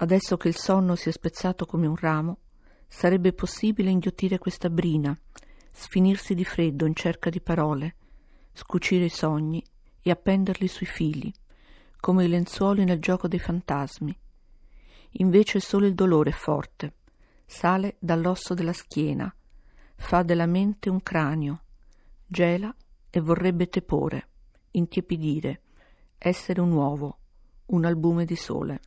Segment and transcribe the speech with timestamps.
[0.00, 2.38] Adesso che il sonno si è spezzato come un ramo,
[2.86, 5.18] sarebbe possibile inghiottire questa brina,
[5.72, 7.96] sfinirsi di freddo in cerca di parole,
[8.52, 9.62] scucire i sogni
[10.00, 11.32] e appenderli sui fili,
[11.98, 14.16] come i lenzuoli nel gioco dei fantasmi.
[15.12, 16.94] Invece solo il dolore è forte,
[17.44, 19.34] sale dall'osso della schiena,
[19.96, 21.62] fa della mente un cranio,
[22.24, 22.72] gela
[23.10, 24.28] e vorrebbe tepore,
[24.72, 25.62] intiepidire,
[26.18, 27.18] essere un uovo,
[27.66, 28.80] un albume di sole.